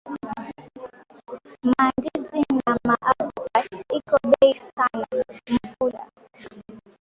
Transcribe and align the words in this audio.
Ma 1.69 1.83
ndizi, 1.97 2.41
na 2.57 2.73
ma 2.87 2.95
avocat 3.11 3.71
iko 3.97 4.15
beyi 4.29 4.53
sana 4.75 5.05
mu 5.15 5.35
mvula 5.67 6.03